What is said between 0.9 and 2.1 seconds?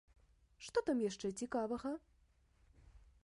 яшчэ цікавага?